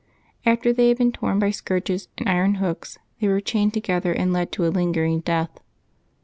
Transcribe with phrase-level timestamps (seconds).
[0.47, 4.33] After they had been torn by scourges and iron hooks they were chained together and
[4.33, 5.59] led to a lingering death.